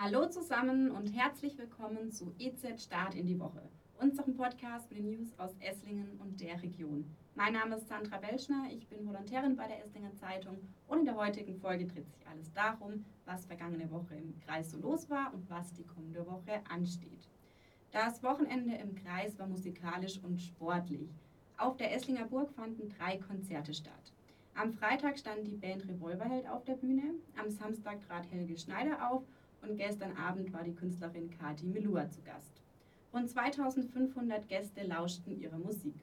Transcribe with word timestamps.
Hallo 0.00 0.28
zusammen 0.28 0.92
und 0.92 1.08
herzlich 1.08 1.58
willkommen 1.58 2.12
zu 2.12 2.32
EZ 2.38 2.80
Start 2.80 3.16
in 3.16 3.26
die 3.26 3.40
Woche, 3.40 3.68
unserem 3.98 4.32
Podcast 4.32 4.88
mit 4.92 5.00
den 5.00 5.10
News 5.10 5.36
aus 5.40 5.56
Esslingen 5.58 6.20
und 6.20 6.40
der 6.40 6.62
Region. 6.62 7.04
Mein 7.34 7.54
Name 7.54 7.74
ist 7.74 7.88
Sandra 7.88 8.22
Welschner, 8.22 8.68
ich 8.70 8.86
bin 8.86 9.04
Volontärin 9.04 9.56
bei 9.56 9.66
der 9.66 9.84
Esslinger 9.84 10.14
Zeitung 10.14 10.58
und 10.86 11.00
in 11.00 11.04
der 11.04 11.16
heutigen 11.16 11.56
Folge 11.56 11.84
dreht 11.84 12.08
sich 12.08 12.24
alles 12.28 12.52
darum, 12.52 13.04
was 13.24 13.46
vergangene 13.46 13.90
Woche 13.90 14.14
im 14.14 14.38
Kreis 14.46 14.70
so 14.70 14.78
los 14.78 15.10
war 15.10 15.34
und 15.34 15.50
was 15.50 15.72
die 15.72 15.84
kommende 15.84 16.24
Woche 16.24 16.62
ansteht. 16.70 17.28
Das 17.90 18.22
Wochenende 18.22 18.76
im 18.76 18.94
Kreis 18.94 19.36
war 19.36 19.48
musikalisch 19.48 20.20
und 20.22 20.40
sportlich. 20.40 21.10
Auf 21.56 21.76
der 21.76 21.92
Esslinger 21.92 22.26
Burg 22.26 22.52
fanden 22.52 22.88
drei 22.88 23.16
Konzerte 23.16 23.74
statt. 23.74 24.12
Am 24.54 24.72
Freitag 24.72 25.18
stand 25.18 25.44
die 25.48 25.56
Band 25.56 25.88
Revolverheld 25.88 26.48
auf 26.48 26.62
der 26.64 26.74
Bühne, 26.74 27.14
am 27.36 27.50
Samstag 27.50 28.00
trat 28.06 28.30
Helge 28.30 28.56
Schneider 28.56 29.10
auf 29.10 29.24
und 29.62 29.76
gestern 29.76 30.16
Abend 30.16 30.52
war 30.52 30.62
die 30.62 30.74
Künstlerin 30.74 31.30
Kati 31.30 31.66
Melua 31.66 32.08
zu 32.08 32.22
Gast. 32.22 32.62
Rund 33.12 33.30
2500 33.30 34.48
Gäste 34.48 34.82
lauschten 34.82 35.40
ihrer 35.40 35.58
Musik. 35.58 35.94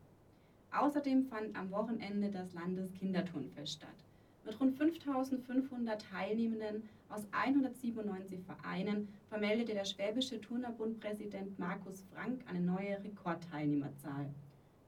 Außerdem 0.72 1.26
fand 1.26 1.56
am 1.56 1.72
Wochenende 1.72 2.30
das 2.30 2.54
Landeskinderturnfest 2.54 3.74
statt. 3.74 4.06
Mit 4.44 4.60
rund 4.60 4.78
5500 4.78 6.02
Teilnehmenden 6.02 6.84
aus 7.10 7.26
197 7.32 8.40
Vereinen 8.44 9.08
vermeldete 9.30 9.74
der 9.74 9.86
Schwäbische 9.86 10.40
Turnerbund-Präsident 10.42 11.58
Markus 11.58 12.04
Frank 12.14 12.42
eine 12.48 12.60
neue 12.60 13.04
Rekordteilnehmerzahl. 13.04 14.30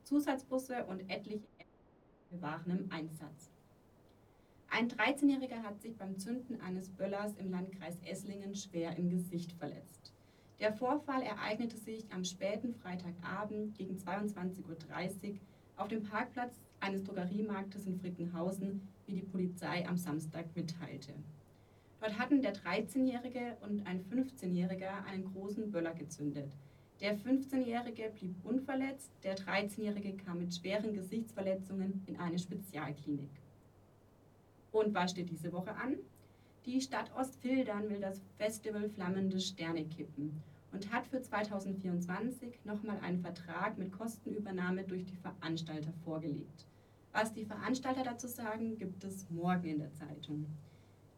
Zusatzbusse 0.04 0.86
und 0.86 1.10
etliche 1.10 1.42
waren 2.32 2.72
im 2.72 2.92
Einsatz. 2.92 3.50
Ein 4.78 4.90
13-Jähriger 4.90 5.64
hat 5.64 5.82
sich 5.82 5.98
beim 5.98 6.20
Zünden 6.20 6.62
eines 6.62 6.92
Böllers 6.92 7.36
im 7.38 7.50
Landkreis 7.50 7.98
Esslingen 8.06 8.54
schwer 8.54 8.96
im 8.96 9.10
Gesicht 9.10 9.52
verletzt. 9.54 10.14
Der 10.60 10.72
Vorfall 10.72 11.24
ereignete 11.24 11.78
sich 11.78 12.06
am 12.12 12.24
späten 12.24 12.76
Freitagabend 12.76 13.76
gegen 13.76 13.98
22.30 13.98 15.32
Uhr 15.32 15.38
auf 15.78 15.88
dem 15.88 16.04
Parkplatz 16.04 16.60
eines 16.80 17.04
Drogeriemarktes 17.06 17.88
in 17.88 17.98
Frickenhausen, 17.98 18.88
wie 19.08 19.16
die 19.16 19.24
Polizei 19.24 19.84
am 19.88 19.98
Samstag 19.98 20.46
mitteilte. 20.56 21.14
Dort 22.00 22.20
hatten 22.20 22.44
der 22.44 22.54
13-Jährige 22.54 23.58
und 23.62 23.84
ein 23.88 24.06
15-Jähriger 24.06 25.06
einen 25.08 25.26
großen 25.34 25.72
Böller 25.72 25.96
gezündet. 25.96 26.56
Der 27.02 27.18
15-Jährige 27.18 28.12
blieb 28.12 28.36
unverletzt, 28.46 29.10
der 29.24 29.38
13-Jährige 29.38 30.18
kam 30.18 30.38
mit 30.38 30.54
schweren 30.54 30.94
Gesichtsverletzungen 30.94 32.04
in 32.06 32.20
eine 32.20 32.38
Spezialklinik. 32.38 33.32
Und 34.72 34.94
was 34.94 35.12
steht 35.12 35.30
diese 35.30 35.52
Woche 35.52 35.76
an? 35.76 35.98
Die 36.66 36.82
Stadt 36.82 37.12
Ostfildern 37.16 37.90
will 37.90 38.02
das 38.02 38.22
Festival 38.38 38.90
Flammende 38.90 39.40
Sterne 39.40 39.86
kippen 39.86 40.42
und 40.74 40.92
hat 40.92 41.08
für 41.08 41.22
2024 41.22 42.66
nochmal 42.66 43.00
einen 43.00 43.22
Vertrag 43.22 43.78
mit 43.78 43.92
Kostenübernahme 43.92 44.84
durch 44.84 45.06
die 45.06 45.16
Veranstalter 45.16 45.94
vorgelegt. 46.04 46.66
Was 47.14 47.34
die 47.34 47.46
Veranstalter 47.46 48.04
dazu 48.04 48.28
sagen, 48.28 48.78
gibt 48.78 49.04
es 49.04 49.30
morgen 49.30 49.66
in 49.66 49.80
der 49.80 49.94
Zeitung. 49.94 50.46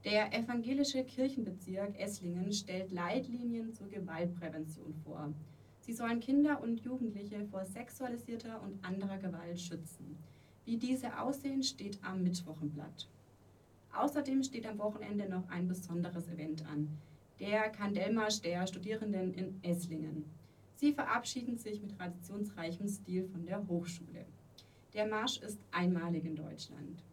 Der 0.05 0.33
evangelische 0.33 1.03
Kirchenbezirk 1.03 1.99
Esslingen 1.99 2.53
stellt 2.53 2.91
Leitlinien 2.91 3.73
zur 3.73 3.89
Gewaltprävention 3.89 4.93
vor. 5.03 5.33
Sie 5.81 5.91
sollen 5.93 6.21
Kinder 6.21 6.61
und 6.61 6.79
Jugendliche 6.81 7.43
vor 7.47 7.65
sexualisierter 7.65 8.61
und 8.61 8.85
anderer 8.85 9.17
Gewalt 9.17 9.59
schützen. 9.59 10.17
Wie 10.63 10.77
diese 10.77 11.19
aussehen, 11.19 11.63
steht 11.63 11.99
am 12.03 12.23
Mittwoch 12.23 12.61
im 12.61 12.69
Blatt. 12.69 13.09
Außerdem 13.93 14.43
steht 14.43 14.67
am 14.67 14.77
Wochenende 14.79 15.27
noch 15.27 15.49
ein 15.49 15.67
besonderes 15.67 16.27
Event 16.27 16.65
an, 16.65 16.89
der 17.39 17.69
Kandelmarsch 17.69 18.41
der 18.41 18.65
Studierenden 18.67 19.33
in 19.33 19.63
Esslingen. 19.63 20.25
Sie 20.75 20.93
verabschieden 20.93 21.57
sich 21.57 21.81
mit 21.81 21.97
traditionsreichem 21.97 22.87
Stil 22.87 23.27
von 23.27 23.45
der 23.45 23.67
Hochschule. 23.67 24.25
Der 24.93 25.07
Marsch 25.07 25.37
ist 25.41 25.59
einmalig 25.71 26.25
in 26.25 26.35
Deutschland. 26.35 27.03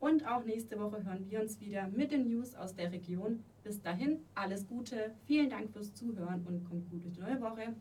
Und 0.00 0.26
auch 0.26 0.44
nächste 0.44 0.78
Woche 0.78 1.04
hören 1.04 1.28
wir 1.28 1.40
uns 1.40 1.60
wieder 1.60 1.88
mit 1.88 2.12
den 2.12 2.28
News 2.28 2.54
aus 2.54 2.74
der 2.74 2.92
Region. 2.92 3.42
Bis 3.64 3.82
dahin, 3.82 4.20
alles 4.34 4.66
Gute, 4.66 5.14
vielen 5.26 5.50
Dank 5.50 5.70
fürs 5.72 5.92
Zuhören 5.92 6.44
und 6.46 6.64
kommt 6.64 6.88
gut 6.88 7.04
durch 7.04 7.14
die 7.14 7.20
neue 7.20 7.40
Woche. 7.40 7.74